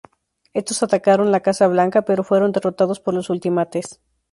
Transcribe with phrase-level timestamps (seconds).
[0.55, 4.01] Estos atacaron la Casa Blanca, pero fueron derrotados por los Ultimates.